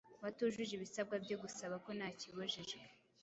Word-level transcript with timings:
batujuje 0.23 0.71
ibisabwa 0.75 1.15
byo 1.23 1.37
gusaba 1.43 1.75
ko 1.83 1.89
nta 1.97 2.09
kibujijwe 2.19 2.83